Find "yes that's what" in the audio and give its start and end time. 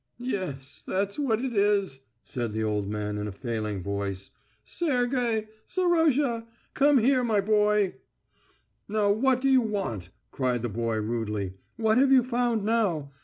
0.17-1.45